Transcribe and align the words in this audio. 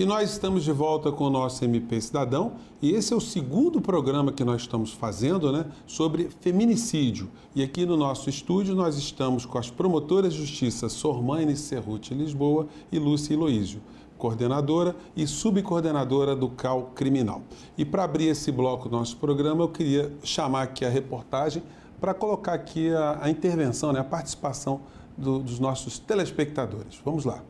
E 0.00 0.04
nós 0.06 0.30
estamos 0.30 0.64
de 0.64 0.72
volta 0.72 1.12
com 1.12 1.24
o 1.24 1.30
nosso 1.30 1.62
MP 1.62 2.00
Cidadão 2.00 2.54
e 2.80 2.92
esse 2.92 3.12
é 3.12 3.16
o 3.16 3.20
segundo 3.20 3.82
programa 3.82 4.32
que 4.32 4.42
nós 4.42 4.62
estamos 4.62 4.94
fazendo 4.94 5.52
né, 5.52 5.66
sobre 5.86 6.30
feminicídio. 6.40 7.28
E 7.54 7.62
aqui 7.62 7.84
no 7.84 7.98
nosso 7.98 8.30
estúdio 8.30 8.74
nós 8.74 8.96
estamos 8.96 9.44
com 9.44 9.58
as 9.58 9.68
promotoras 9.68 10.32
de 10.32 10.40
justiça 10.40 10.88
Sormane 10.88 11.54
Cerruti 11.54 12.14
Lisboa 12.14 12.66
e 12.90 12.98
Lúcia 12.98 13.34
Eloísio, 13.34 13.82
coordenadora 14.16 14.96
e 15.14 15.26
subcoordenadora 15.26 16.34
do 16.34 16.48
CAL 16.48 16.92
Criminal. 16.94 17.42
E 17.76 17.84
para 17.84 18.04
abrir 18.04 18.28
esse 18.28 18.50
bloco 18.50 18.88
do 18.88 18.96
nosso 18.96 19.18
programa, 19.18 19.64
eu 19.64 19.68
queria 19.68 20.10
chamar 20.22 20.62
aqui 20.62 20.82
a 20.82 20.88
reportagem 20.88 21.62
para 22.00 22.14
colocar 22.14 22.54
aqui 22.54 22.90
a, 22.90 23.18
a 23.20 23.28
intervenção, 23.28 23.92
né, 23.92 24.00
a 24.00 24.04
participação 24.04 24.80
do, 25.14 25.40
dos 25.40 25.58
nossos 25.58 25.98
telespectadores. 25.98 26.98
Vamos 27.04 27.26
lá. 27.26 27.42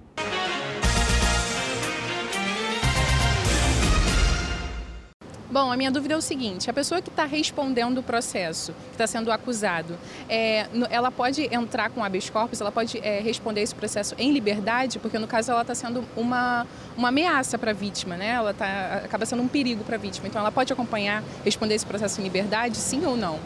Bom, 5.51 5.73
a 5.73 5.77
minha 5.77 5.91
dúvida 5.91 6.15
é 6.15 6.17
o 6.17 6.21
seguinte: 6.21 6.71
a 6.71 6.73
pessoa 6.73 7.03
que 7.03 7.09
está 7.09 7.25
respondendo 7.25 7.99
o 7.99 8.03
processo, 8.05 8.73
que 8.73 8.93
está 8.93 9.07
sendo 9.07 9.33
acusado, 9.33 9.99
é, 10.29 10.67
ela 10.89 11.11
pode 11.11 11.53
entrar 11.53 11.91
com 11.91 12.05
habeas 12.05 12.31
corpus, 12.31 12.61
ela 12.61 12.71
pode 12.71 12.99
é, 12.99 13.21
responder 13.21 13.61
esse 13.61 13.75
processo 13.75 14.15
em 14.17 14.33
liberdade, 14.33 15.01
porque 15.01 15.19
no 15.19 15.27
caso 15.27 15.51
ela 15.51 15.63
está 15.63 15.75
sendo 15.75 16.05
uma, 16.17 16.65
uma 16.97 17.09
ameaça 17.09 17.59
para 17.59 17.73
a 17.73 17.75
vítima, 17.75 18.17
né? 18.17 18.29
Ela 18.29 18.55
tá, 18.55 19.03
acaba 19.05 19.27
sendo 19.27 19.43
um 19.43 19.49
perigo 19.49 19.83
para 19.83 19.97
a 19.97 19.99
vítima. 19.99 20.29
Então 20.29 20.41
ela 20.41 20.53
pode 20.53 20.73
acompanhar, 20.73 21.25
responder 21.45 21.75
esse 21.75 21.87
processo 21.87 22.21
em 22.21 22.25
liberdade, 22.25 22.77
sim 22.77 23.05
ou 23.05 23.17
não? 23.17 23.41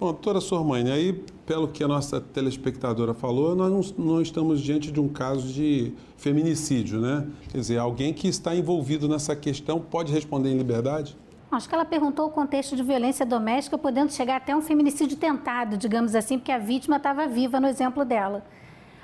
Bom, 0.00 0.12
doutora 0.12 0.40
Sormani, 0.40 0.92
aí, 0.92 1.12
pelo 1.44 1.66
que 1.66 1.82
a 1.82 1.88
nossa 1.88 2.20
telespectadora 2.20 3.12
falou, 3.12 3.56
nós 3.56 3.92
não, 3.98 4.06
não, 4.06 4.22
estamos 4.22 4.60
diante 4.60 4.92
de 4.92 5.00
um 5.00 5.08
caso 5.08 5.48
de 5.52 5.92
feminicídio, 6.16 7.00
né? 7.00 7.26
Quer 7.50 7.58
dizer, 7.58 7.78
alguém 7.78 8.14
que 8.14 8.28
está 8.28 8.54
envolvido 8.54 9.08
nessa 9.08 9.34
questão 9.34 9.80
pode 9.80 10.12
responder 10.12 10.50
em 10.50 10.56
liberdade? 10.56 11.16
Acho 11.50 11.68
que 11.68 11.74
ela 11.74 11.84
perguntou 11.84 12.28
o 12.28 12.30
contexto 12.30 12.76
de 12.76 12.82
violência 12.84 13.26
doméstica, 13.26 13.76
podendo 13.76 14.12
chegar 14.12 14.36
até 14.36 14.54
um 14.54 14.62
feminicídio 14.62 15.16
tentado, 15.16 15.76
digamos 15.76 16.14
assim, 16.14 16.38
porque 16.38 16.52
a 16.52 16.58
vítima 16.58 16.98
estava 16.98 17.26
viva 17.26 17.58
no 17.58 17.66
exemplo 17.66 18.04
dela. 18.04 18.44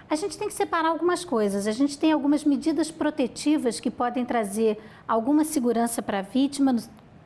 A 0.09 0.15
gente 0.15 0.39
tem 0.39 0.47
que 0.47 0.55
separar 0.55 0.91
algumas 0.91 1.25
coisas. 1.25 1.67
A 1.67 1.72
gente 1.72 1.98
tem 1.98 2.12
algumas 2.12 2.45
medidas 2.45 2.92
protetivas 2.92 3.81
que 3.81 3.91
podem 3.91 4.25
trazer 4.25 4.78
alguma 5.09 5.45
segurança 5.45 6.00
para 6.00 6.20
a 6.20 6.22
vítima, 6.22 6.77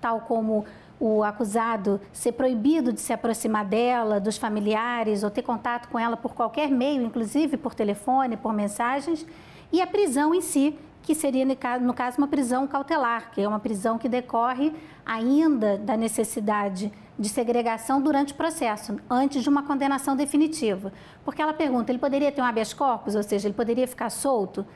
tal 0.00 0.20
como 0.20 0.64
o 1.00 1.22
acusado 1.22 2.00
ser 2.12 2.32
proibido 2.32 2.92
de 2.92 3.00
se 3.00 3.12
aproximar 3.12 3.64
dela, 3.64 4.20
dos 4.20 4.36
familiares, 4.36 5.22
ou 5.22 5.30
ter 5.30 5.42
contato 5.42 5.88
com 5.88 5.98
ela 5.98 6.16
por 6.16 6.34
qualquer 6.34 6.70
meio, 6.70 7.02
inclusive 7.02 7.56
por 7.56 7.74
telefone, 7.74 8.36
por 8.36 8.52
mensagens, 8.52 9.24
e 9.72 9.80
a 9.80 9.86
prisão 9.86 10.34
em 10.34 10.40
si, 10.40 10.77
que 11.02 11.14
seria, 11.14 11.46
no 11.80 11.94
caso, 11.94 12.18
uma 12.18 12.28
prisão 12.28 12.66
cautelar, 12.66 13.30
que 13.30 13.40
é 13.40 13.48
uma 13.48 13.60
prisão 13.60 13.96
que 13.96 14.08
decorre 14.08 14.74
ainda 15.06 15.78
da 15.78 15.96
necessidade 15.96 16.92
de 17.18 17.28
segregação 17.28 18.00
durante 18.00 18.33
o 18.33 18.36
processo, 18.36 18.96
antes 19.08 19.42
de 19.42 19.48
uma 19.48 19.62
condenação 19.62 20.14
definitiva. 20.14 20.92
Porque 21.24 21.40
ela 21.40 21.52
pergunta, 21.52 21.90
ele 21.90 21.98
poderia 21.98 22.30
ter 22.30 22.40
um 22.40 22.44
habeas 22.44 22.72
corpus, 22.72 23.14
ou 23.14 23.22
seja, 23.22 23.48
ele 23.48 23.55
poderia 23.55 23.88
ficar 23.88 24.10
solto? 24.10 24.66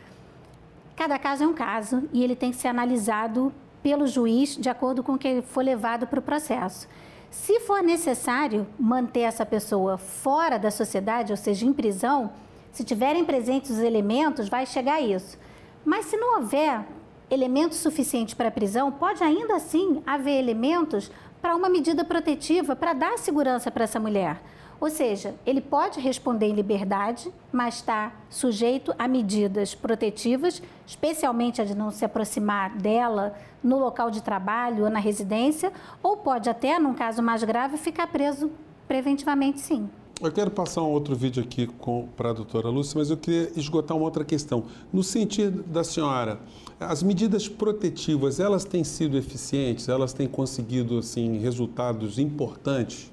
Cada 0.97 1.19
caso 1.19 1.45
é 1.45 1.47
um 1.47 1.55
caso 1.55 2.09
e 2.13 2.23
ele 2.23 2.35
tem 2.35 2.51
que 2.51 2.57
ser 2.57 2.69
analisado 2.69 3.53
pelo 3.83 4.07
juiz 4.07 4.57
de 4.57 4.69
acordo 4.69 5.03
com 5.03 5.15
o 5.15 5.19
que 5.19 5.43
for 5.43 5.65
levado 5.65 6.07
para 6.07 6.19
o 6.19 6.23
processo. 6.23 6.89
Se 7.31 7.61
for 7.61 7.83
necessário 7.83 8.67
manter 8.79 9.21
essa 9.21 9.45
pessoa 9.45 9.97
fora 9.97 10.59
da 10.59 10.71
sociedade, 10.71 11.33
ou 11.33 11.37
seja, 11.37 11.65
em 11.65 11.73
prisão, 11.73 12.31
se 12.71 12.85
tiverem 12.85 13.25
presentes 13.25 13.71
os 13.71 13.79
elementos, 13.79 14.49
vai 14.49 14.67
chegar 14.67 14.95
a 14.95 15.01
isso. 15.01 15.39
Mas 15.85 16.07
se 16.07 16.17
não 16.17 16.37
houver 16.37 16.85
elementos 17.31 17.79
suficientes 17.79 18.35
para 18.35 18.49
a 18.49 18.53
prisão, 18.53 18.93
pode 18.93 19.25
ainda 19.25 19.57
assim 19.57 20.03
haver 20.07 20.39
elementos 20.39 21.11
para 21.41 21.57
uma 21.57 21.69
medida 21.69 22.05
protetiva 22.05 22.77
para 22.77 22.93
dar 22.93 23.19
segurança 23.19 23.71
para 23.71 23.85
essa 23.85 23.99
mulher. 23.99 24.41
Ou 24.83 24.91
seja, 24.91 25.37
ele 25.47 25.61
pode 25.61 26.01
responder 26.01 26.47
em 26.47 26.55
liberdade, 26.55 27.31
mas 27.53 27.77
está 27.77 28.13
sujeito 28.29 28.93
a 28.99 29.07
medidas 29.07 29.77
protetivas, 29.77 30.61
especialmente 30.85 31.63
a 31.63 31.65
de 31.65 31.73
não 31.73 31.93
se 31.93 32.05
aproximar 32.05 32.77
dela 32.77 33.33
no 33.63 33.79
local 33.79 34.11
de 34.11 34.21
trabalho 34.21 34.83
ou 34.83 34.91
na 34.91 34.99
residência, 34.99 35.73
ou 36.03 36.17
pode 36.17 36.51
até, 36.51 36.81
num 36.81 36.95
caso 36.95 37.23
mais 37.23 37.45
grave, 37.45 37.77
ficar 37.77 38.09
preso 38.09 38.51
preventivamente, 38.89 39.61
sim. 39.61 39.89
Eu 40.21 40.33
quero 40.33 40.51
passar 40.51 40.83
um 40.83 40.91
outro 40.91 41.15
vídeo 41.15 41.41
aqui 41.41 41.71
para 42.17 42.31
a 42.31 42.33
doutora 42.33 42.69
Lúcia, 42.69 42.99
mas 42.99 43.09
eu 43.09 43.17
queria 43.17 43.53
esgotar 43.55 43.97
uma 43.97 44.05
outra 44.05 44.25
questão. 44.25 44.65
No 44.93 45.05
sentido 45.05 45.63
da 45.63 45.85
senhora, 45.85 46.41
as 46.81 47.05
medidas 47.05 47.49
protetivas, 47.49 48.41
elas 48.41 48.65
têm 48.65 48.83
sido 48.83 49.17
eficientes? 49.17 49.89
Elas 49.89 50.13
têm 50.13 50.27
conseguido, 50.27 50.99
assim, 50.99 51.39
resultados 51.39 52.19
importantes? 52.19 53.13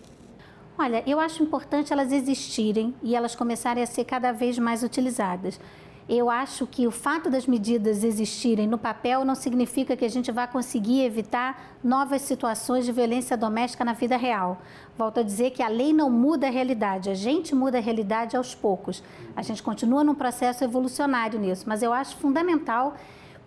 Olha, 0.81 1.03
eu 1.05 1.19
acho 1.19 1.43
importante 1.43 1.91
elas 1.91 2.09
existirem 2.09 2.95
e 3.03 3.13
elas 3.13 3.35
começarem 3.35 3.83
a 3.83 3.85
ser 3.85 4.05
cada 4.05 4.31
vez 4.31 4.57
mais 4.57 4.81
utilizadas. 4.81 5.59
Eu 6.07 6.29
acho 6.29 6.65
que 6.65 6.87
o 6.87 6.91
fato 6.91 7.29
das 7.29 7.45
medidas 7.45 8.01
existirem 8.01 8.65
no 8.65 8.77
papel 8.77 9.25
não 9.25 9.35
significa 9.35 9.97
que 9.97 10.05
a 10.05 10.09
gente 10.09 10.31
vai 10.31 10.47
conseguir 10.47 11.03
evitar 11.03 11.75
novas 11.83 12.21
situações 12.21 12.85
de 12.85 12.93
violência 12.93 13.35
doméstica 13.35 13.83
na 13.83 13.91
vida 13.91 14.15
real. 14.15 14.61
Volto 14.97 15.19
a 15.19 15.23
dizer 15.23 15.51
que 15.51 15.61
a 15.61 15.67
lei 15.67 15.91
não 15.91 16.09
muda 16.09 16.47
a 16.47 16.49
realidade, 16.49 17.09
a 17.09 17.13
gente 17.13 17.53
muda 17.53 17.77
a 17.77 17.81
realidade 17.81 18.37
aos 18.37 18.55
poucos. 18.55 19.03
A 19.35 19.41
gente 19.41 19.61
continua 19.61 20.01
num 20.01 20.15
processo 20.15 20.63
evolucionário 20.63 21.37
nisso, 21.37 21.65
mas 21.67 21.83
eu 21.83 21.91
acho 21.91 22.15
fundamental 22.15 22.95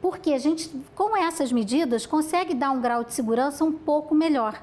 porque 0.03 0.35
a 0.35 0.39
gente, 0.39 0.71
com 0.95 1.17
essas 1.17 1.51
medidas, 1.51 2.05
consegue 2.05 2.53
dar 2.53 2.73
um 2.73 2.81
grau 2.83 3.03
de 3.03 3.15
segurança 3.15 3.65
um 3.65 3.73
pouco 3.73 4.15
melhor 4.15 4.61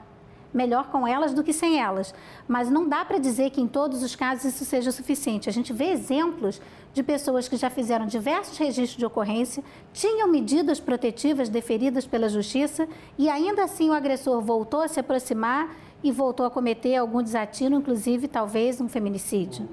melhor 0.53 0.87
com 0.87 1.07
elas 1.07 1.33
do 1.33 1.43
que 1.43 1.53
sem 1.53 1.79
elas. 1.79 2.13
Mas 2.47 2.69
não 2.69 2.87
dá 2.87 3.05
para 3.05 3.17
dizer 3.17 3.49
que 3.51 3.61
em 3.61 3.67
todos 3.67 4.03
os 4.03 4.15
casos 4.15 4.45
isso 4.45 4.65
seja 4.65 4.91
suficiente. 4.91 5.49
A 5.49 5.53
gente 5.53 5.71
vê 5.71 5.91
exemplos 5.91 6.61
de 6.93 7.03
pessoas 7.03 7.47
que 7.47 7.55
já 7.55 7.69
fizeram 7.69 8.05
diversos 8.05 8.57
registros 8.57 8.97
de 8.97 9.05
ocorrência, 9.05 9.63
tinham 9.93 10.27
medidas 10.27 10.79
protetivas 10.79 11.49
deferidas 11.49 12.05
pela 12.05 12.27
justiça 12.27 12.87
e 13.17 13.29
ainda 13.29 13.63
assim 13.63 13.89
o 13.89 13.93
agressor 13.93 14.41
voltou 14.41 14.81
a 14.81 14.87
se 14.87 14.99
aproximar 14.99 15.75
e 16.03 16.11
voltou 16.11 16.45
a 16.45 16.49
cometer 16.49 16.95
algum 16.95 17.21
desatino, 17.21 17.77
inclusive 17.77 18.27
talvez 18.27 18.79
um 18.81 18.87
feminicídio. 18.87 19.67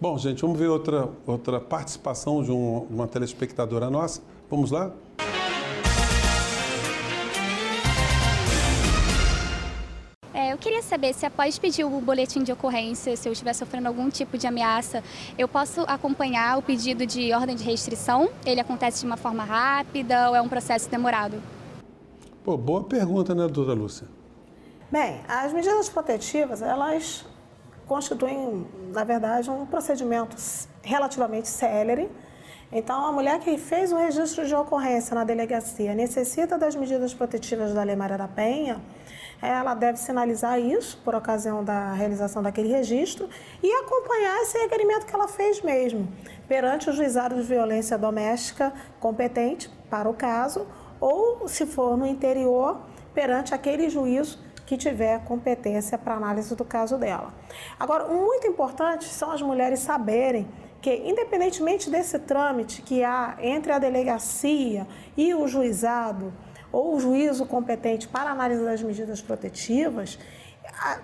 Bom, 0.00 0.16
gente, 0.16 0.40
vamos 0.40 0.58
ver 0.58 0.68
outra, 0.68 1.10
outra 1.26 1.60
participação 1.60 2.42
de 2.42 2.50
um, 2.50 2.86
uma 2.88 3.06
telespectadora 3.06 3.90
nossa. 3.90 4.22
Vamos 4.48 4.70
lá? 4.70 4.92
Queria 10.58 10.82
saber 10.82 11.12
se 11.14 11.26
após 11.26 11.58
pedir 11.58 11.84
o 11.84 12.00
boletim 12.00 12.42
de 12.42 12.52
ocorrência, 12.52 13.16
se 13.16 13.28
eu 13.28 13.32
estiver 13.32 13.52
sofrendo 13.52 13.88
algum 13.88 14.08
tipo 14.08 14.38
de 14.38 14.46
ameaça, 14.46 15.02
eu 15.38 15.46
posso 15.46 15.82
acompanhar 15.82 16.58
o 16.58 16.62
pedido 16.62 17.04
de 17.06 17.32
ordem 17.32 17.56
de 17.56 17.64
restrição? 17.64 18.30
Ele 18.44 18.60
acontece 18.60 19.00
de 19.00 19.06
uma 19.06 19.16
forma 19.16 19.44
rápida 19.44 20.30
ou 20.30 20.36
é 20.36 20.40
um 20.40 20.48
processo 20.48 20.88
demorado? 20.90 21.42
Pô, 22.44 22.56
boa 22.56 22.84
pergunta, 22.84 23.34
né, 23.34 23.42
doutora 23.42 23.74
Lúcia? 23.78 24.06
Bem, 24.90 25.20
as 25.28 25.52
medidas 25.52 25.88
protetivas, 25.88 26.62
elas 26.62 27.24
constituem, 27.86 28.66
na 28.92 29.04
verdade, 29.04 29.50
um 29.50 29.66
procedimento 29.66 30.36
relativamente 30.82 31.48
célere. 31.48 32.10
Então, 32.72 33.04
a 33.04 33.12
mulher 33.12 33.40
que 33.40 33.58
fez 33.58 33.92
o 33.92 33.96
registro 33.96 34.46
de 34.46 34.54
ocorrência 34.54 35.12
na 35.14 35.24
delegacia 35.24 35.92
necessita 35.92 36.56
das 36.56 36.76
medidas 36.76 37.12
protetivas 37.12 37.74
da 37.74 37.82
Lei 37.82 37.96
Maria 37.96 38.16
da 38.16 38.28
Penha, 38.28 38.80
ela 39.42 39.74
deve 39.74 39.98
sinalizar 39.98 40.60
isso 40.60 40.98
por 41.04 41.14
ocasião 41.14 41.64
da 41.64 41.92
realização 41.92 42.42
daquele 42.42 42.68
registro 42.68 43.28
e 43.62 43.72
acompanhar 43.72 44.42
esse 44.42 44.58
requerimento 44.58 45.06
que 45.06 45.14
ela 45.14 45.28
fez 45.28 45.62
mesmo, 45.62 46.08
perante 46.46 46.90
o 46.90 46.92
juizado 46.92 47.34
de 47.34 47.42
violência 47.42 47.96
doméstica 47.96 48.72
competente 48.98 49.70
para 49.88 50.08
o 50.08 50.14
caso, 50.14 50.66
ou, 51.00 51.48
se 51.48 51.64
for 51.64 51.96
no 51.96 52.06
interior, 52.06 52.80
perante 53.14 53.54
aquele 53.54 53.88
juízo 53.88 54.38
que 54.66 54.76
tiver 54.76 55.24
competência 55.24 55.98
para 55.98 56.14
análise 56.14 56.54
do 56.54 56.64
caso 56.64 56.96
dela. 56.96 57.34
Agora, 57.78 58.06
muito 58.06 58.46
importante 58.46 59.04
são 59.06 59.32
as 59.32 59.42
mulheres 59.42 59.80
saberem 59.80 60.48
que, 60.80 60.94
independentemente 60.94 61.90
desse 61.90 62.18
trâmite 62.20 62.82
que 62.82 63.02
há 63.02 63.36
entre 63.40 63.72
a 63.72 63.78
delegacia 63.78 64.86
e 65.16 65.34
o 65.34 65.48
juizado, 65.48 66.32
ou 66.72 66.94
o 66.94 67.00
juízo 67.00 67.44
competente 67.46 68.06
para 68.08 68.30
análise 68.30 68.64
das 68.64 68.82
medidas 68.82 69.20
protetivas, 69.20 70.18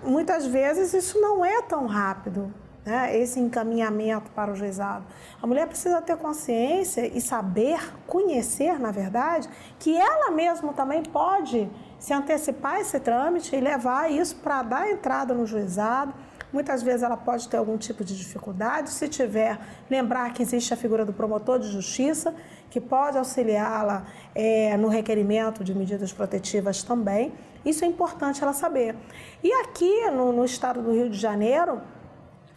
muitas 0.03 0.45
vezes 0.45 0.93
isso 0.93 1.19
não 1.19 1.43
é 1.43 1.61
tão 1.61 1.85
rápido, 1.85 2.53
né? 2.85 3.17
esse 3.17 3.39
encaminhamento 3.39 4.31
para 4.31 4.51
o 4.51 4.55
juizado. 4.55 5.05
A 5.41 5.47
mulher 5.47 5.67
precisa 5.67 6.01
ter 6.01 6.17
consciência 6.17 7.05
e 7.05 7.19
saber, 7.19 7.79
conhecer, 8.05 8.79
na 8.79 8.91
verdade, 8.91 9.49
que 9.77 9.95
ela 9.95 10.31
mesma 10.31 10.73
também 10.73 11.03
pode 11.03 11.69
se 11.99 12.13
antecipar 12.13 12.79
esse 12.79 12.99
trâmite 12.99 13.55
e 13.55 13.59
levar 13.59 14.11
isso 14.11 14.35
para 14.37 14.63
dar 14.63 14.89
entrada 14.89 15.33
no 15.33 15.45
juizado, 15.45 16.13
Muitas 16.51 16.81
vezes 16.81 17.03
ela 17.03 17.17
pode 17.17 17.47
ter 17.49 17.57
algum 17.57 17.77
tipo 17.77 18.03
de 18.03 18.17
dificuldade. 18.17 18.89
Se 18.89 19.07
tiver, 19.07 19.59
lembrar 19.89 20.33
que 20.33 20.41
existe 20.41 20.73
a 20.73 20.77
figura 20.77 21.03
do 21.03 21.11
promotor 21.11 21.59
de 21.59 21.69
justiça, 21.69 22.33
que 22.69 22.79
pode 22.79 23.17
auxiliá-la 23.17 24.05
é, 24.33 24.77
no 24.77 24.87
requerimento 24.87 25.63
de 25.63 25.73
medidas 25.75 26.13
protetivas 26.13 26.83
também. 26.83 27.33
Isso 27.65 27.83
é 27.83 27.87
importante 27.87 28.41
ela 28.41 28.53
saber. 28.53 28.95
E 29.43 29.51
aqui 29.61 30.09
no, 30.11 30.31
no 30.31 30.45
estado 30.45 30.81
do 30.81 30.91
Rio 30.91 31.09
de 31.09 31.17
Janeiro, 31.17 31.81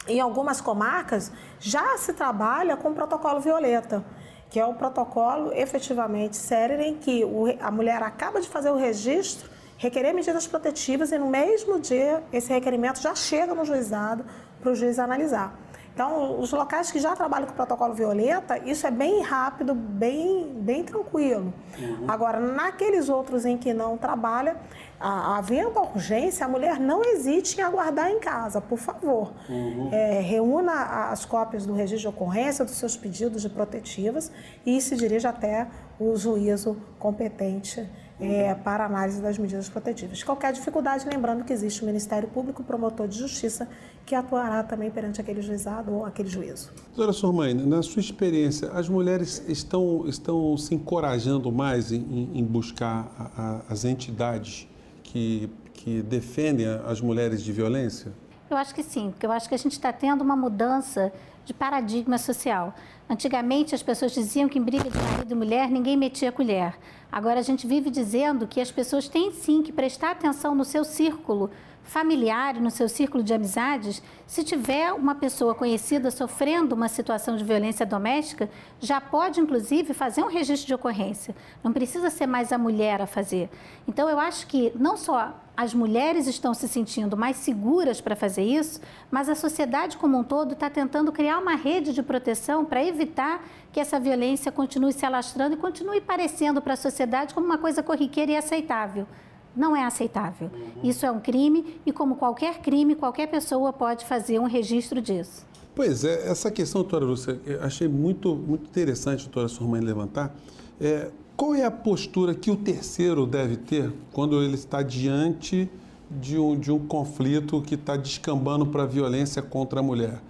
em 0.07 0.21
algumas 0.21 0.61
comarcas, 0.61 1.33
já 1.59 1.99
se 1.99 2.13
trabalha 2.13 2.77
com 2.77 2.91
o 2.91 2.95
protocolo 2.95 3.41
violeta 3.41 4.05
que 4.51 4.59
é 4.59 4.67
o 4.67 4.75
protocolo 4.75 5.53
efetivamente 5.55 6.37
sério 6.37 6.81
em 6.81 6.97
que 6.97 7.23
a 7.61 7.71
mulher 7.71 8.03
acaba 8.03 8.41
de 8.41 8.49
fazer 8.49 8.71
o 8.71 8.77
registro, 8.77 9.49
requerer 9.81 10.13
medidas 10.15 10.47
protetivas 10.47 11.11
e 11.11 11.19
no 11.19 11.27
mesmo 11.27 11.81
dia 11.81 12.23
esse 12.31 12.53
requerimento 12.53 13.01
já 13.01 13.15
chega 13.15 13.55
no 13.55 13.65
juizado 13.65 14.27
para 14.61 14.71
o 14.71 14.75
juiz 14.75 14.99
analisar. 14.99 15.59
Então, 15.93 16.39
os 16.39 16.53
locais 16.53 16.91
que 16.91 17.01
já 17.01 17.17
trabalham 17.17 17.47
com 17.47 17.53
o 17.53 17.57
protocolo 17.57 17.95
violeta, 17.95 18.59
isso 18.59 18.87
é 18.87 18.91
bem 18.91 19.23
rápido, 19.23 19.75
bem, 19.75 20.53
bem 20.55 20.85
tranquilo. 20.85 21.53
Uhum. 21.79 22.05
Agora, 22.07 22.39
naqueles 22.39 23.09
outros 23.09 23.45
em 23.45 23.57
que 23.59 23.75
não 23.75 23.97
trabalha, 23.97 24.57
havendo 25.01 25.79
a 25.79 25.83
urgência, 25.83 26.45
a 26.47 26.49
mulher 26.49 26.79
não 26.79 27.03
hesite 27.03 27.59
em 27.59 27.65
aguardar 27.65 28.11
em 28.11 28.21
casa, 28.21 28.61
por 28.61 28.79
favor. 28.79 29.33
Uhum. 29.49 29.89
É, 29.93 30.21
reúna 30.21 31.11
as 31.11 31.25
cópias 31.25 31.67
do 31.67 31.73
registro 31.73 32.11
de 32.11 32.17
ocorrência, 32.17 32.65
dos 32.65 32.75
seus 32.75 32.97
pedidos 32.97 33.43
de 33.43 33.49
protetivas 33.49 34.31
e 34.65 34.81
se 34.81 34.95
dirija 34.95 35.31
até 35.31 35.67
o 35.99 36.15
juízo 36.17 36.77
competente 36.99 37.89
é, 38.21 38.55
para 38.55 38.85
análise 38.85 39.21
das 39.21 39.39
medidas 39.39 39.69
protetivas. 39.69 40.23
Qualquer 40.23 40.53
dificuldade, 40.53 41.07
lembrando 41.09 41.45
que 41.45 41.53
existe 41.53 41.83
o 41.83 41.87
Ministério 41.87 42.29
Público, 42.29 42.63
promotor 42.63 43.09
de 43.09 43.19
justiça, 43.19 43.67
que 44.05 44.15
atuará 44.15 44.63
também 44.63 44.91
perante 44.91 45.21
aquele 45.21 45.41
juizado 45.41 45.93
ou 45.93 46.05
aquele 46.05 46.29
juízo. 46.29 46.71
Doutora 46.89 47.13
Sormaine, 47.13 47.65
na 47.65 47.83
sua 47.83 48.01
experiência, 48.01 48.71
as 48.73 48.89
mulheres 48.89 49.43
estão, 49.49 50.05
estão 50.07 50.57
se 50.57 50.75
encorajando 50.75 51.51
mais 51.51 51.93
em, 51.93 52.31
em 52.35 52.45
buscar 52.45 53.11
a, 53.19 53.43
a, 53.43 53.61
as 53.73 53.85
entidades 53.85 54.69
que, 55.03 55.49
que 55.73 56.03
defendem 56.03 56.67
as 56.87 57.01
mulheres 57.01 57.43
de 57.43 57.53
violência? 57.53 58.13
Eu 58.51 58.57
acho 58.57 58.75
que 58.75 58.83
sim, 58.83 59.13
porque 59.13 59.25
eu 59.25 59.31
acho 59.31 59.49
que 59.49 59.55
a 59.55 59.59
gente 59.59 59.75
está 59.75 59.93
tendo 59.93 60.23
uma 60.23 60.35
mudança 60.35 61.13
de 61.45 61.55
paradigma 61.55 62.19
social. 62.19 62.75
Antigamente 63.09 63.77
as 63.77 63.83
pessoas 63.83 64.11
diziam 64.11 64.49
que 64.49 64.59
em 64.59 64.63
briga 64.63 64.91
de 64.91 64.99
marido 64.99 65.31
e 65.31 65.35
mulher 65.37 65.71
ninguém 65.71 65.97
metia 65.97 66.31
a 66.31 66.33
colher. 66.33 66.75
Agora 67.13 67.39
a 67.39 67.43
gente 67.45 67.65
vive 67.65 67.91
dizendo 67.91 68.49
que 68.49 68.61
as 68.61 68.73
pessoas 68.73 69.09
têm 69.09 69.31
sim 69.31 69.63
que 69.63 69.71
prestar 69.73 70.11
atenção 70.11 70.53
no 70.53 70.65
seu 70.65 70.85
círculo 70.85 71.49
familiar, 71.91 72.55
no 72.61 72.71
seu 72.71 72.89
círculo 72.89 73.21
de 73.21 73.35
amizades, 73.35 74.01
se 74.25 74.45
tiver 74.45 74.93
uma 74.93 75.13
pessoa 75.13 75.57
conhecida 75.57 76.09
sofrendo 76.13 76.73
uma 76.73 76.89
situação 76.89 77.37
de 77.37 77.43
violência 77.43 77.85
doméstica, 77.85 78.49
já 78.79 79.01
pode 79.01 79.41
inclusive 79.41 79.93
fazer 79.93 80.23
um 80.23 80.29
registro 80.29 80.69
de 80.69 80.75
ocorrência. 80.75 81.35
Não 81.65 81.73
precisa 81.73 82.09
ser 82.09 82.29
mais 82.29 82.53
a 82.53 82.59
mulher 82.59 83.03
a 83.03 83.09
fazer. 83.09 83.51
Então 83.89 84.09
eu 84.09 84.21
acho 84.21 84.47
que 84.47 84.73
não 84.77 84.97
só 84.97 85.35
as 85.57 85.75
mulheres 85.75 86.29
estão 86.29 86.55
se 86.55 86.69
sentindo 86.69 87.17
mais 87.17 87.39
seguras 87.39 88.01
para 88.01 88.15
fazer 88.15 88.45
isso, 88.45 88.81
mas 89.11 89.29
a 89.29 89.35
sociedade 89.35 89.99
como 89.99 90.17
um 90.17 90.23
todo 90.23 90.53
está 90.53 90.71
tentando 90.71 91.11
criar 91.11 91.39
uma 91.39 91.57
rede 91.57 91.93
de 91.93 92.05
proteção 92.05 92.65
para 92.65 92.85
evitar 92.85 93.45
que 93.73 93.81
essa 93.81 93.99
violência 93.99 94.53
continue 94.53 94.93
se 94.93 95.05
alastrando 95.05 95.55
e 95.55 95.59
continue 95.59 96.01
parecendo 96.01 96.63
para 96.63 96.75
a 96.75 96.77
sociedade 96.77 97.35
como 97.35 97.47
uma 97.47 97.59
coisa 97.59 97.83
corriqueira 97.83 98.31
e 98.31 98.37
aceitável 98.37 99.09
não 99.57 99.75
é 99.77 99.85
aceitável. 99.85 100.51
Isso 100.83 101.05
é 101.05 101.11
um 101.11 101.21
crime 101.21 101.81
e, 101.85 101.93
como 101.93 102.17
qualquer 102.17 102.61
crime, 102.61 102.95
qualquer 102.95 103.27
pessoa 103.27 103.73
pode 103.73 104.05
fazer 104.05 104.39
um 104.39 104.47
registro 104.47 105.01
disso. 105.01 105.47
Pois 105.75 106.05
é, 106.05 106.29
essa 106.29 106.51
questão, 106.51 106.83
doutora 106.83 107.05
Lúcia, 107.05 107.41
achei 107.63 107.89
muito, 107.89 108.35
muito 108.35 108.65
interessante, 108.65 109.25
doutora 109.25 109.49
Surmãe, 109.49 109.81
levantar. 109.81 110.35
É, 110.81 111.11
qual 111.37 111.55
é 111.55 111.65
a 111.65 111.71
postura 111.71 112.35
que 112.35 112.51
o 112.51 112.57
terceiro 112.57 113.25
deve 113.25 113.57
ter 113.57 113.93
quando 114.13 114.43
ele 114.43 114.55
está 114.55 114.83
diante 114.83 115.71
de 116.11 116.37
um, 116.37 116.59
de 116.59 116.71
um 116.71 116.79
conflito 116.87 117.63
que 117.63 117.77
está 117.77 117.97
descambando 117.97 118.67
para 118.67 118.83
a 118.83 118.87
violência 118.87 119.41
contra 119.41 119.81
a 119.81 119.83
mulher? 119.83 120.21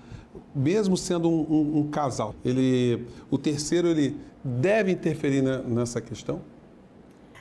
Mesmo 0.55 0.97
sendo 0.97 1.29
um, 1.29 1.47
um, 1.51 1.79
um, 1.79 1.89
casal, 1.89 2.35
ele, 2.45 3.07
o 3.31 3.39
terceiro 3.39 3.89
ele 3.89 4.17
deve 4.45 4.93
interferir 4.93 5.43
na, 5.43 5.59
nessa 5.59 6.01
questão? 6.01 6.41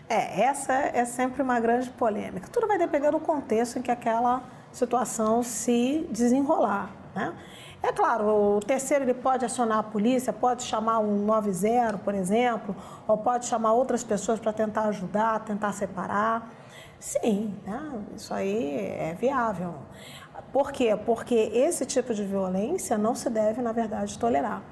É, 0.10 0.42
essa 0.42 0.74
é 0.74 1.06
sempre 1.06 1.44
uma 1.44 1.60
grande 1.60 1.88
polêmica. 1.92 2.50
Tudo 2.52 2.68
vai 2.68 2.80
depender 2.80 3.12
do 3.12 3.20
contexto 3.20 3.78
em 3.78 3.82
que 3.84 3.92
aquela 3.92 4.42
situação 4.72 5.44
se 5.44 6.08
desenrolar. 6.10 6.90
Né? 7.14 7.32
É 7.84 7.94
claro, 7.94 8.58
o 8.58 8.60
terceiro 8.60 9.06
ele 9.06 9.14
pode 9.14 9.46
acionar 9.46 9.78
a 9.78 9.84
polícia, 9.84 10.34
pode 10.34 10.64
chamar 10.64 10.98
um 10.98 11.26
90, 11.26 12.00
por 12.00 12.16
exemplo, 12.16 12.76
ou 13.08 13.20
pode 13.20 13.46
chamar 13.46 13.74
outras 13.74 14.04
pessoas 14.04 14.40
para 14.40 14.52
tentar 14.52 14.86
ajudar, 14.86 15.42
tentar 15.46 15.74
separar. 15.74 16.52
Sim, 17.00 17.56
né? 17.64 18.04
isso 18.16 18.34
aí 18.34 18.78
é 18.78 19.16
viável. 19.18 19.76
Por 20.52 20.72
quê? 20.72 20.98
Porque 21.06 21.36
esse 21.36 21.86
tipo 21.86 22.16
de 22.16 22.26
violência 22.26 22.98
não 22.98 23.14
se 23.14 23.30
deve, 23.30 23.62
na 23.62 23.72
verdade, 23.72 24.18
tolerar. 24.18 24.64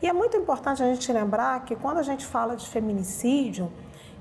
E 0.00 0.08
é 0.08 0.12
muito 0.14 0.36
importante 0.36 0.82
a 0.82 0.86
gente 0.86 1.12
lembrar 1.12 1.62
que 1.64 1.76
quando 1.76 1.98
a 1.98 2.02
gente 2.02 2.24
fala 2.24 2.56
de 2.56 2.66
feminicídio, 2.66 3.70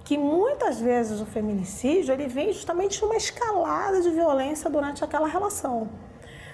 que 0.07 0.17
muitas 0.17 0.79
vezes 0.79 1.19
o 1.19 1.25
feminicídio 1.25 2.13
ele 2.13 2.29
vem 2.29 2.53
justamente 2.53 2.97
de 2.97 3.03
uma 3.03 3.17
escalada 3.17 3.99
de 3.99 4.09
violência 4.09 4.69
durante 4.69 5.03
aquela 5.03 5.27
relação. 5.27 5.89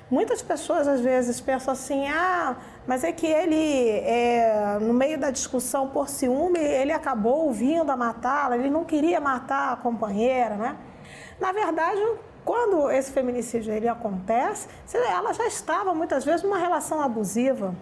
Muitas 0.10 0.42
pessoas 0.42 0.88
às 0.88 1.02
vezes 1.02 1.40
pensam 1.40 1.72
assim, 1.72 2.08
ah, 2.08 2.56
mas 2.88 3.04
é 3.04 3.12
que 3.12 3.28
ele, 3.28 3.90
é, 4.00 4.80
no 4.82 4.92
meio 4.92 5.20
da 5.20 5.30
discussão 5.30 5.88
por 5.88 6.10
ciúme, 6.10 6.58
ele 6.58 6.92
acabou 6.92 7.52
vindo 7.54 7.92
a 7.92 7.96
matá-la, 7.96 8.58
ele 8.58 8.72
não 8.72 8.84
queria 8.84 9.20
matar 9.20 9.74
a 9.74 9.76
companheira, 9.76 10.56
né? 10.56 10.76
Na 11.40 11.52
verdade, 11.52 12.02
quando 12.44 12.90
esse 12.90 13.12
feminicídio 13.12 13.72
ele 13.72 13.88
acontece, 13.88 14.68
ela 14.96 15.32
já 15.32 15.46
estava 15.46 15.94
muitas 15.94 16.26
vezes 16.26 16.42
numa 16.42 16.58
relação 16.58 17.00
abusiva, 17.00 17.76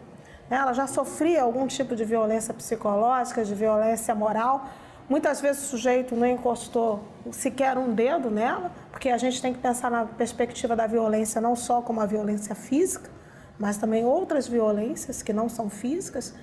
né? 0.49 0.57
ela 0.57 0.73
já 0.73 0.85
sofria 0.85 1.43
algum 1.43 1.65
tipo 1.65 1.95
de 1.95 2.03
violência 2.03 2.53
psicológica, 2.53 3.45
de 3.45 3.55
violência 3.55 4.13
moral, 4.13 4.65
Muitas 5.09 5.41
vezes 5.41 5.63
o 5.63 5.67
sujeito 5.67 6.15
não 6.15 6.25
encostou 6.27 7.03
sequer 7.31 7.77
um 7.77 7.93
dedo 7.93 8.29
nela, 8.29 8.71
porque 8.89 9.09
a 9.09 9.17
gente 9.17 9.41
tem 9.41 9.53
que 9.53 9.59
pensar 9.59 9.91
na 9.91 10.05
perspectiva 10.05 10.75
da 10.75 10.87
violência 10.87 11.41
não 11.41 11.55
só 11.55 11.81
como 11.81 11.99
a 11.99 12.05
violência 12.05 12.55
física, 12.55 13.09
mas 13.59 13.77
também 13.77 14.05
outras 14.05 14.47
violências 14.47 15.21
que 15.21 15.33
não 15.33 15.47
são 15.49 15.69
físicas. 15.69 16.33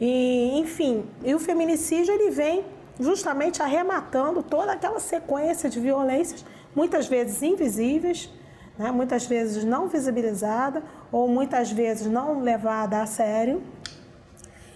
E, 0.00 0.58
enfim, 0.58 1.04
e 1.24 1.34
o 1.34 1.38
feminicídio 1.38 2.12
ele 2.12 2.30
vem 2.30 2.64
justamente 3.00 3.62
arrematando 3.62 4.42
toda 4.42 4.72
aquela 4.72 5.00
sequência 5.00 5.68
de 5.68 5.80
violências, 5.80 6.44
muitas 6.74 7.06
vezes 7.06 7.42
invisíveis, 7.42 8.30
né, 8.78 8.90
muitas 8.90 9.26
vezes 9.26 9.64
não 9.64 9.88
visibilizada 9.88 10.82
ou 11.10 11.28
muitas 11.28 11.70
vezes 11.70 12.06
não 12.06 12.40
levada 12.40 13.02
a 13.02 13.06
sério, 13.06 13.62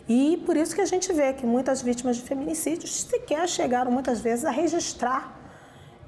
e 0.08 0.42
por 0.46 0.56
isso 0.56 0.74
que 0.74 0.80
a 0.80 0.86
gente 0.86 1.12
vê 1.12 1.32
que 1.32 1.44
muitas 1.44 1.82
vítimas 1.82 2.16
de 2.16 2.22
feminicídios 2.22 3.02
sequer 3.02 3.48
chegaram 3.48 3.90
muitas 3.90 4.20
vezes 4.20 4.44
a 4.44 4.50
registrar 4.50 5.36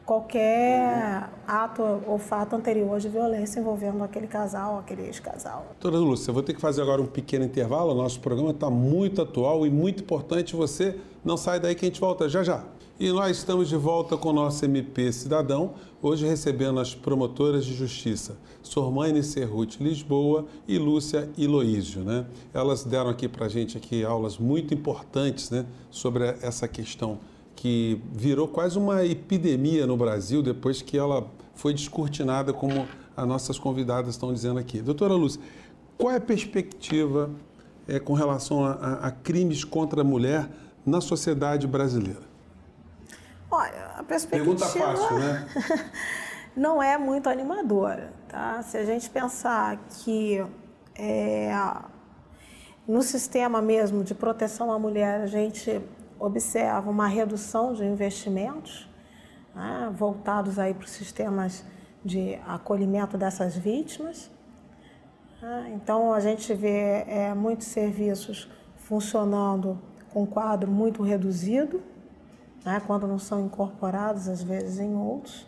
qualquer 0.09 1.29
ato 1.47 1.83
ou 2.07 2.19
fato 2.19 2.57
anterior 2.57 2.99
de 2.99 3.11
violência 3.11 3.61
envolvendo 3.61 4.03
aquele 4.03 4.27
casal, 4.27 4.79
aquele 4.79 5.03
ex-casal. 5.03 5.67
Doutora 5.81 6.03
Lúcia, 6.03 6.33
vou 6.33 6.43
ter 6.43 6.55
que 6.55 6.61
fazer 6.61 6.81
agora 6.81 7.03
um 7.03 7.07
pequeno 7.07 7.45
intervalo. 7.45 7.93
O 7.93 7.95
nosso 7.95 8.19
programa 8.19 8.53
está 8.53 8.71
muito 8.71 9.21
atual 9.21 9.67
e 9.67 9.71
muito 9.71 10.03
importante. 10.03 10.57
Você 10.57 10.99
não 11.23 11.37
sai 11.37 11.61
daí 11.61 11.75
que 11.75 11.85
a 11.85 11.89
gente 11.89 12.01
volta 12.01 12.27
já 12.27 12.43
já. 12.43 12.65
E 13.01 13.13
nós 13.13 13.37
estamos 13.37 13.69
de 13.69 13.77
volta 13.77 14.17
com 14.17 14.31
o 14.31 14.33
nosso 14.33 14.65
MP 14.65 15.13
Cidadão, 15.13 15.75
hoje 16.03 16.27
recebendo 16.27 16.81
as 16.81 16.97
promotoras 16.97 17.65
de 17.65 17.73
justiça, 17.73 18.37
Sormane 18.61 19.23
Serrute 19.23 19.81
Lisboa 19.81 20.47
e 20.67 20.79
Lúcia 20.79 21.31
Iloísio. 21.39 22.03
Né? 22.03 22.27
Elas 22.53 22.83
deram 22.83 23.11
aqui 23.11 23.29
para 23.29 23.47
a 23.47 23.49
gente 23.49 23.77
aqui 23.77 24.05
aulas 24.05 24.37
muito 24.37 24.75
importantes 24.75 25.49
né, 25.49 25.65
sobre 25.93 26.25
essa 26.43 26.67
questão 26.67 27.21
que 27.55 28.03
virou 28.13 28.49
quase 28.49 28.77
uma 28.77 29.05
epidemia 29.07 29.87
no 29.87 29.97
Brasil 29.97 30.43
depois 30.43 30.83
que 30.83 30.99
ela 30.99 31.25
foi 31.55 31.73
descortinada, 31.73 32.53
como 32.53 32.85
as 33.17 33.29
nossas 33.29 33.61
convidadas 33.61 34.17
estão 34.17 34.35
dizendo 34.35 34.59
aqui. 34.59 34.83
Doutora 34.83 35.15
Lúcia, 35.15 35.41
qual 35.97 36.13
é 36.13 36.17
a 36.17 36.21
perspectiva 36.21 37.31
é, 37.87 38.01
com 38.01 38.15
relação 38.15 38.65
a, 38.65 38.73
a 38.95 39.11
crimes 39.13 39.63
contra 39.63 40.01
a 40.01 40.05
mulher 40.05 40.51
na 40.85 41.01
sociedade 41.01 41.65
brasileira? 41.65 42.28
Olha, 43.51 43.93
a 43.97 44.03
perspectiva. 44.03 44.45
Pergunta 44.45 44.67
fácil, 44.67 45.19
né? 45.19 45.49
não 46.57 46.83
é 46.83 46.99
muito 46.99 47.29
animadora, 47.29 48.13
tá? 48.29 48.63
Se 48.63 48.77
a 48.77 48.85
gente 48.85 49.09
pensar 49.09 49.79
que 49.89 50.45
é, 50.95 51.51
no 52.87 53.03
sistema 53.03 53.63
mesmo 53.63 54.03
de 54.05 54.15
proteção 54.15 54.73
à 54.73 54.79
mulher 54.79 55.21
a 55.21 55.27
gente 55.27 55.81
observa 56.19 56.91
uma 56.91 57.07
redução 57.07 57.73
de 57.73 57.85
investimentos 57.85 58.89
né, 59.55 59.93
voltados 59.95 60.59
aí 60.59 60.75
para 60.75 60.85
os 60.85 60.91
sistemas 60.91 61.65
de 62.05 62.39
acolhimento 62.47 63.17
dessas 63.17 63.57
vítimas, 63.57 64.31
Né? 65.41 65.73
Então, 65.75 66.13
a 66.13 66.21
gente 66.21 66.53
vê 66.55 67.05
é, 67.07 67.35
muitos 67.35 67.69
serviços 67.69 68.51
funcionando 68.77 69.81
com 70.13 70.27
quadro 70.27 70.71
muito 70.71 71.03
reduzido, 71.03 71.83
né? 72.69 72.83
quando 72.87 73.07
não 73.07 73.19
são 73.19 73.41
incorporados, 73.47 74.29
às 74.29 74.43
vezes, 74.43 74.79
em 74.79 74.95
outros. 74.95 75.47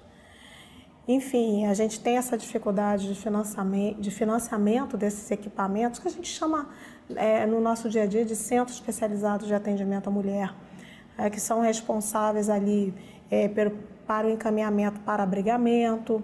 Enfim, 1.07 1.67
a 1.67 1.75
gente 1.75 2.01
tem 2.01 2.17
essa 2.17 2.39
dificuldade 2.39 3.07
de 3.07 3.15
financiamento, 3.15 4.01
de 4.01 4.11
financiamento 4.11 4.97
desses 4.97 5.31
equipamentos, 5.31 5.99
que 6.01 6.09
a 6.09 6.11
gente 6.11 6.29
chama 6.29 6.71
é, 7.15 7.45
no 7.45 7.61
nosso 7.61 7.91
dia 7.91 8.05
a 8.05 8.07
dia 8.07 8.25
de 8.25 8.35
centros 8.35 8.77
especializados 8.77 9.47
de 9.47 9.55
atendimento 9.55 10.09
à 10.09 10.11
mulher, 10.11 10.55
é, 11.19 11.29
que 11.29 11.41
são 11.41 11.61
responsáveis 11.61 12.49
ali 12.49 12.95
é, 13.31 13.49
para 14.07 14.27
o 14.27 14.31
encaminhamento 14.31 15.01
para 15.01 15.23
abrigamento, 15.23 16.23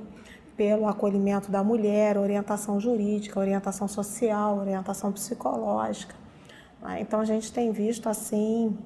pelo 0.56 0.88
acolhimento 0.88 1.50
da 1.50 1.62
mulher, 1.62 2.16
orientação 2.16 2.80
jurídica, 2.80 3.38
orientação 3.38 3.86
social, 3.86 4.56
orientação 4.56 5.12
psicológica. 5.12 6.14
Né? 6.80 7.02
Então 7.02 7.20
a 7.20 7.24
gente 7.26 7.52
tem 7.52 7.70
visto 7.70 8.08
assim 8.08 8.78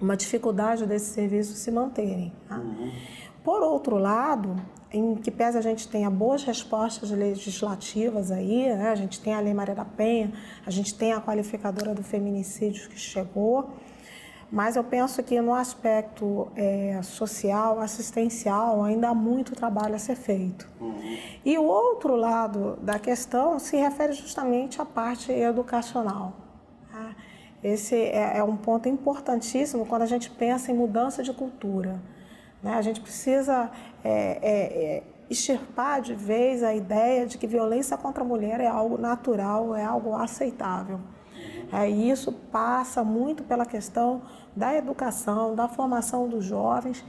uma 0.00 0.16
dificuldade 0.16 0.86
desses 0.86 1.08
serviços 1.08 1.58
se 1.58 1.70
manterem. 1.70 2.32
Tá? 2.48 2.56
Uhum. 2.56 2.90
Por 3.44 3.62
outro 3.62 3.96
lado, 3.96 4.56
em 4.92 5.14
que 5.14 5.30
pese 5.30 5.56
a 5.56 5.60
gente 5.60 5.88
tenha 5.88 6.10
boas 6.10 6.42
respostas 6.42 7.10
legislativas 7.10 8.30
aí, 8.30 8.74
né? 8.74 8.90
a 8.90 8.94
gente 8.94 9.20
tem 9.20 9.34
a 9.34 9.40
Lei 9.40 9.54
Maria 9.54 9.74
da 9.74 9.84
Penha, 9.84 10.32
a 10.66 10.70
gente 10.70 10.94
tem 10.94 11.12
a 11.12 11.20
qualificadora 11.20 11.94
do 11.94 12.02
feminicídio 12.02 12.88
que 12.88 12.98
chegou, 12.98 13.70
mas 14.50 14.74
eu 14.74 14.82
penso 14.82 15.22
que 15.22 15.40
no 15.40 15.54
aspecto 15.54 16.48
é, 16.56 17.00
social, 17.02 17.78
assistencial, 17.78 18.82
ainda 18.82 19.10
há 19.10 19.14
muito 19.14 19.54
trabalho 19.54 19.94
a 19.94 19.98
ser 19.98 20.16
feito. 20.16 20.68
Uhum. 20.80 21.18
E 21.44 21.56
o 21.56 21.62
outro 21.62 22.16
lado 22.16 22.76
da 22.82 22.98
questão 22.98 23.60
se 23.60 23.76
refere 23.76 24.12
justamente 24.12 24.82
à 24.82 24.84
parte 24.84 25.30
educacional. 25.30 26.49
Esse 27.62 27.94
é, 27.94 28.38
é 28.38 28.44
um 28.44 28.56
ponto 28.56 28.88
importantíssimo 28.88 29.84
quando 29.84 30.02
a 30.02 30.06
gente 30.06 30.30
pensa 30.30 30.72
em 30.72 30.74
mudança 30.74 31.22
de 31.22 31.32
cultura. 31.32 32.00
Né? 32.62 32.74
A 32.74 32.82
gente 32.82 33.00
precisa 33.00 33.70
é, 34.02 34.10
é, 34.10 34.38
é, 34.42 35.02
extirpar 35.28 36.00
de 36.00 36.14
vez 36.14 36.62
a 36.62 36.74
ideia 36.74 37.26
de 37.26 37.36
que 37.36 37.46
violência 37.46 37.96
contra 37.96 38.24
a 38.24 38.26
mulher 38.26 38.60
é 38.60 38.66
algo 38.66 38.96
natural, 38.96 39.74
é 39.74 39.84
algo 39.84 40.14
aceitável. 40.14 41.00
É, 41.72 41.88
e 41.88 42.10
isso 42.10 42.32
passa 42.32 43.04
muito 43.04 43.44
pela 43.44 43.64
questão 43.64 44.22
da 44.56 44.74
educação, 44.74 45.54
da 45.54 45.68
formação 45.68 46.28
dos 46.28 46.44
jovens, 46.44 47.04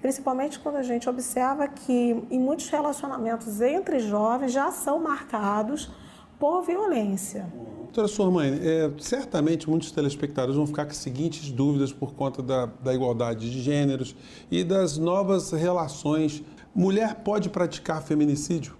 principalmente 0.00 0.58
quando 0.58 0.76
a 0.76 0.82
gente 0.82 1.08
observa 1.08 1.68
que 1.68 2.26
em 2.30 2.40
muitos 2.40 2.68
relacionamentos 2.68 3.60
entre 3.60 4.00
jovens 4.00 4.52
já 4.52 4.70
são 4.72 4.98
marcados 4.98 5.90
por 6.38 6.62
violência. 6.62 7.46
Doutora 7.90 8.06
Sormani, 8.06 8.60
é, 8.64 8.88
certamente 9.00 9.68
muitos 9.68 9.90
telespectadores 9.90 10.54
vão 10.54 10.64
ficar 10.64 10.84
com 10.84 10.92
as 10.92 10.96
seguintes 10.96 11.50
dúvidas 11.50 11.92
por 11.92 12.14
conta 12.14 12.40
da, 12.40 12.66
da 12.66 12.94
igualdade 12.94 13.50
de 13.50 13.60
gêneros 13.60 14.14
e 14.48 14.62
das 14.62 14.96
novas 14.96 15.50
relações. 15.50 16.40
Mulher 16.72 17.16
pode 17.16 17.48
praticar 17.50 18.00
feminicídio? 18.00 18.76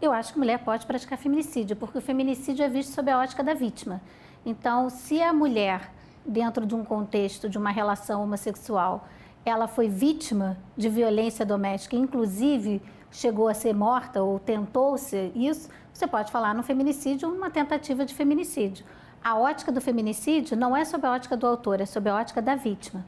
Eu 0.00 0.12
acho 0.12 0.32
que 0.32 0.38
mulher 0.38 0.60
pode 0.60 0.86
praticar 0.86 1.18
feminicídio, 1.18 1.74
porque 1.74 1.98
o 1.98 2.00
feminicídio 2.00 2.64
é 2.64 2.68
visto 2.68 2.94
sob 2.94 3.10
a 3.10 3.18
ótica 3.18 3.42
da 3.42 3.54
vítima. 3.54 4.00
Então, 4.46 4.88
se 4.88 5.20
a 5.20 5.32
mulher, 5.32 5.92
dentro 6.24 6.64
de 6.64 6.76
um 6.76 6.84
contexto 6.84 7.48
de 7.48 7.58
uma 7.58 7.72
relação 7.72 8.22
homossexual, 8.22 9.08
ela 9.44 9.66
foi 9.66 9.88
vítima 9.88 10.56
de 10.76 10.88
violência 10.88 11.44
doméstica, 11.44 11.96
inclusive 11.96 12.80
chegou 13.10 13.48
a 13.48 13.54
ser 13.54 13.74
morta 13.74 14.22
ou 14.22 14.38
tentou-se 14.38 15.32
isso, 15.34 15.68
você 15.94 16.08
pode 16.08 16.32
falar 16.32 16.54
no 16.54 16.62
feminicídio 16.62 17.28
uma 17.32 17.48
tentativa 17.48 18.04
de 18.04 18.12
feminicídio. 18.12 18.84
A 19.22 19.38
ótica 19.38 19.70
do 19.70 19.80
feminicídio 19.80 20.56
não 20.56 20.76
é 20.76 20.84
sob 20.84 21.06
a 21.06 21.12
ótica 21.12 21.36
do 21.36 21.46
autor, 21.46 21.80
é 21.80 21.86
sob 21.86 22.10
a 22.10 22.16
ótica 22.16 22.42
da 22.42 22.56
vítima. 22.56 23.06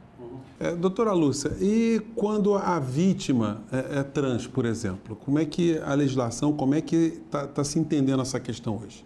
É, 0.59 0.75
doutora 0.75 1.13
Lúcia, 1.13 1.51
e 1.61 2.01
quando 2.15 2.55
a 2.55 2.79
vítima 2.79 3.61
é, 3.71 3.99
é, 3.99 4.03
trans, 4.03 4.47
por 4.47 4.65
exemplo, 4.65 5.15
como 5.17 5.39
é 5.39 5.45
que 5.45 5.79
a 5.81 5.93
legislação, 5.93 6.57
como 6.57 6.75
é 6.75 6.81
que 6.81 7.21
está 7.27 7.47
tá 7.47 7.63
se 7.63 7.79
entendendo 7.79 8.23
essa 8.23 8.41
questão 8.41 8.79
hoje? 8.79 9.05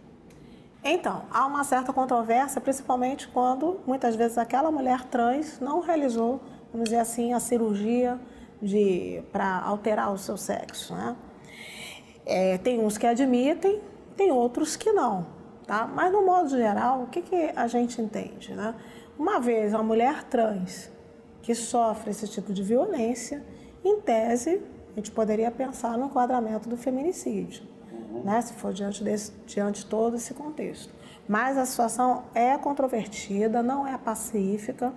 Então, 0.85 1.23
há 1.31 1.45
uma 1.47 1.65
certa 1.65 1.93
controvérsia, 1.93 2.61
principalmente 2.61 3.27
quando 3.29 3.81
muitas 3.87 4.15
vezes 4.15 4.39
aquela 4.39 4.71
mulher 4.71 5.03
trans 5.05 5.59
não 5.59 5.81
realizou, 5.81 6.41
vamos 6.73 6.89
dizer 6.89 7.01
assim, 7.01 7.33
a 7.33 7.41
cirurgia 7.41 8.21
para 9.33 9.61
alterar 9.61 10.13
o 10.13 10.19
seu 10.19 10.37
sexo. 10.37 10.95
Né? 10.95 11.17
É, 12.31 12.59
tem 12.59 12.79
uns 12.79 12.97
que 12.97 13.09
admitem, 13.09 13.81
tem 14.17 14.31
outros 14.31 14.77
que 14.77 14.93
não. 14.93 15.27
Tá? 15.67 15.85
Mas, 15.85 16.13
no 16.13 16.25
modo 16.25 16.49
geral, 16.49 17.03
o 17.03 17.07
que, 17.09 17.23
que 17.23 17.53
a 17.57 17.67
gente 17.67 18.01
entende? 18.01 18.55
Né? 18.55 18.73
Uma 19.19 19.41
vez 19.41 19.75
a 19.75 19.83
mulher 19.83 20.23
trans 20.23 20.93
que 21.43 21.57
sofre 21.57 22.13
esse 22.13 22.29
tipo 22.29 22.53
de 22.53 22.63
violência, 22.63 23.45
em 23.85 24.01
tese, 24.01 24.63
a 24.93 24.95
gente 24.95 25.11
poderia 25.11 25.51
pensar 25.51 25.99
no 25.99 26.07
enquadramento 26.07 26.69
do 26.69 26.77
feminicídio, 26.77 27.65
né? 28.25 28.41
se 28.43 28.53
for 28.53 28.73
diante, 28.73 29.03
desse, 29.03 29.33
diante 29.45 29.81
de 29.81 29.87
todo 29.87 30.15
esse 30.15 30.33
contexto. 30.33 30.95
Mas 31.27 31.59
a 31.59 31.67
situação 31.67 32.25
é 32.33 32.57
controvertida, 32.59 33.61
não 33.61 33.87
é 33.87 33.99
pacífica, 33.99 34.93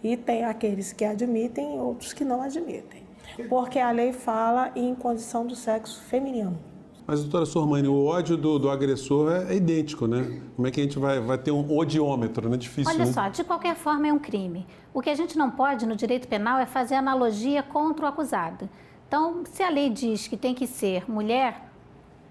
e 0.00 0.16
tem 0.16 0.44
aqueles 0.44 0.92
que 0.92 1.04
admitem 1.04 1.74
e 1.74 1.78
outros 1.80 2.12
que 2.12 2.24
não 2.24 2.40
admitem. 2.40 3.07
Porque 3.48 3.78
a 3.78 3.90
lei 3.90 4.12
fala 4.12 4.72
em 4.74 4.94
condição 4.94 5.46
do 5.46 5.54
sexo 5.54 6.00
feminino. 6.02 6.58
Mas, 7.06 7.20
doutora 7.22 7.46
Sormani, 7.46 7.88
o 7.88 8.04
ódio 8.04 8.36
do, 8.36 8.58
do 8.58 8.68
agressor 8.68 9.32
é, 9.32 9.54
é, 9.54 9.56
idêntico, 9.56 10.06
né? 10.06 10.42
Como 10.54 10.68
é 10.68 10.70
que 10.70 10.78
a 10.78 10.82
gente 10.84 10.98
vai, 10.98 11.18
vai 11.18 11.38
ter 11.38 11.50
um 11.50 11.74
odiômetro, 11.74 12.50
né? 12.50 12.56
Difícil. 12.58 12.92
Olha 12.92 13.06
né? 13.06 13.12
só, 13.12 13.28
de 13.28 13.42
qualquer 13.44 13.74
forma 13.76 14.06
é 14.06 14.12
um 14.12 14.18
crime. 14.18 14.66
O 14.92 15.00
que 15.00 15.08
a 15.08 15.14
gente 15.14 15.38
não 15.38 15.50
pode 15.50 15.86
no 15.86 15.96
direito 15.96 16.28
penal 16.28 16.58
é 16.58 16.66
fazer 16.66 16.96
analogia 16.96 17.62
contra 17.62 18.04
o 18.04 18.08
acusado. 18.08 18.68
Então, 19.06 19.42
se 19.46 19.62
a 19.62 19.70
lei 19.70 19.88
diz 19.88 20.28
que 20.28 20.36
tem 20.36 20.54
que 20.54 20.66
ser 20.66 21.10
mulher, 21.10 21.70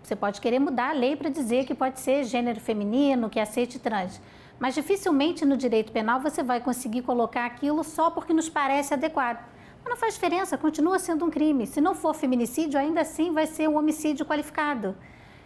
você 0.04 0.16
pode 0.16 0.40
querer 0.40 0.60
mudar 0.60 0.92
a 0.92 0.94
lei 0.94 1.16
para 1.16 1.30
dizer 1.30 1.66
que 1.66 1.74
pode 1.74 2.00
ser 2.00 2.24
gênero 2.24 2.60
feminino, 2.60 3.32
que 3.32 3.40
aceite 3.40 3.80
trans. 3.80 4.22
Mas 4.60 4.76
dificilmente 4.76 5.44
no 5.44 5.58
direito 5.58 5.92
penal 5.92 6.22
você 6.22 6.44
vai 6.44 6.62
conseguir 6.62 7.02
colocar 7.02 7.46
aquilo 7.46 7.84
só 7.84 8.12
porque 8.12 8.32
nos 8.32 8.48
parece 8.48 8.94
adequado. 8.94 9.44
Não 9.88 9.96
faz 9.96 10.15
diferença, 10.15 10.58
continua 10.58 11.00
sendo 11.00 11.24
um 11.25 11.29
crime. 11.29 11.65
Se 11.65 11.79
não 11.79 11.96
for 11.96 12.13
feminicídio, 12.13 12.77
ainda 12.77 13.01
assim 13.01 13.32
vai 13.32 13.48
ser 13.48 13.70
um 13.70 13.77
homicídio 13.77 14.25
qualificado. 14.25 14.96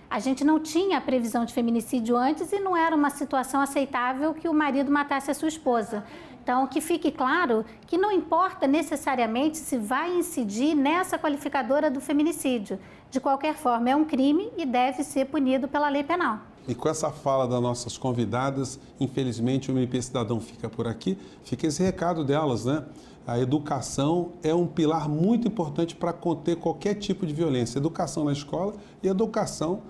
A 0.10 0.19
gente 0.19 0.43
não 0.43 0.60
tinha 0.60 0.98
a 0.98 1.01
previsão 1.01 1.45
de 1.45 1.53
feminicídio 1.53 2.17
antes 2.17 2.51
e 2.51 2.60
não 2.60 2.75
era 2.75 2.95
uma 2.95 3.10
situação 3.12 3.62
aceitável 3.62 4.33
que 4.33 4.50
o 4.50 4.53
marido 4.53 4.91
matasse 4.91 5.29
a 5.29 5.33
sua 5.33 5.48
esposa. 5.48 6.03
Então, 6.43 6.65
que 6.65 6.81
fique 6.81 7.12
claro 7.12 7.63
que 7.86 8.00
não 8.00 8.12
importa 8.12 8.65
necessariamente 8.65 9.57
se 9.57 9.77
vai 9.77 10.13
incidir 10.13 10.75
nessa 10.75 11.19
qualificadora 11.19 11.89
do 11.89 12.01
feminicídio. 12.01 12.79
De 13.12 13.19
qualquer 13.19 13.53
forma, 13.53 13.91
é 13.91 13.95
um 13.95 14.03
crime 14.03 14.51
e 14.57 14.65
deve 14.65 15.03
ser 15.03 15.25
punido 15.25 15.67
pela 15.67 15.88
lei 15.88 16.03
penal. 16.03 16.39
E 16.67 16.75
com 16.75 16.89
essa 16.89 17.10
fala 17.10 17.48
das 17.48 17.62
nossas 17.62 17.98
convidadas, 17.98 18.79
infelizmente 19.00 19.71
o 19.71 19.77
MP 19.77 20.01
Cidadão 20.01 20.39
fica 20.39 20.67
por 20.67 20.88
aqui. 20.88 21.17
Fica 21.43 21.67
esse 21.67 21.81
recado 21.83 22.24
delas, 22.24 22.65
né? 22.65 22.83
A 23.25 23.40
educação 23.40 24.34
é 24.42 24.54
um 24.54 24.66
pilar 24.66 25.08
muito 25.08 25.48
importante 25.48 25.96
para 25.96 26.12
conter 26.12 26.56
qualquer 26.56 26.96
tipo 26.96 27.25
de 27.25 27.34
violência. 27.34 27.78
Educação 27.78 28.25
na 28.25 28.32
escola 28.32 28.74
e 29.01 29.08
educação 29.08 29.82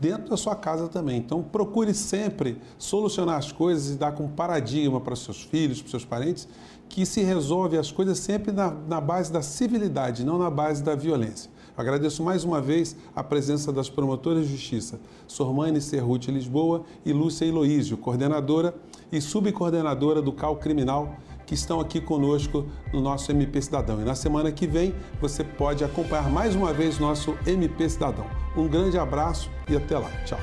dentro 0.00 0.30
da 0.30 0.36
sua 0.36 0.54
casa 0.54 0.88
também. 0.88 1.18
Então, 1.18 1.42
procure 1.42 1.92
sempre 1.92 2.58
solucionar 2.78 3.36
as 3.36 3.52
coisas 3.52 3.94
e 3.94 3.98
dar 3.98 4.12
com 4.12 4.28
paradigma 4.28 5.00
para 5.00 5.16
seus 5.16 5.42
filhos, 5.42 5.82
para 5.82 5.90
seus 5.90 6.04
parentes, 6.04 6.48
que 6.88 7.04
se 7.04 7.22
resolve 7.22 7.76
as 7.76 7.90
coisas 7.90 8.18
sempre 8.18 8.52
na, 8.52 8.70
na 8.70 9.00
base 9.00 9.30
da 9.32 9.42
civilidade, 9.42 10.24
não 10.24 10.38
na 10.38 10.50
base 10.50 10.82
da 10.82 10.94
violência. 10.94 11.50
Agradeço 11.76 12.24
mais 12.24 12.42
uma 12.42 12.60
vez 12.60 12.96
a 13.14 13.22
presença 13.22 13.72
das 13.72 13.88
promotoras 13.88 14.46
de 14.46 14.52
justiça 14.52 14.98
Sormane 15.28 15.80
Cerruti 15.80 16.28
Lisboa 16.30 16.82
e 17.04 17.12
Lúcia 17.12 17.44
Eloísio, 17.44 17.96
coordenadora 17.96 18.74
e 19.12 19.20
subcoordenadora 19.20 20.20
do 20.20 20.32
CAL 20.32 20.56
Criminal, 20.56 21.16
que 21.48 21.54
estão 21.54 21.80
aqui 21.80 21.98
conosco 21.98 22.66
no 22.92 23.00
nosso 23.00 23.32
MP 23.32 23.62
Cidadão. 23.62 24.02
E 24.02 24.04
na 24.04 24.14
semana 24.14 24.52
que 24.52 24.66
vem 24.66 24.94
você 25.18 25.42
pode 25.42 25.82
acompanhar 25.82 26.30
mais 26.30 26.54
uma 26.54 26.74
vez 26.74 26.98
nosso 26.98 27.34
MP 27.46 27.88
Cidadão. 27.88 28.26
Um 28.54 28.68
grande 28.68 28.98
abraço 28.98 29.50
e 29.66 29.74
até 29.74 29.98
lá. 29.98 30.10
Tchau. 30.26 30.38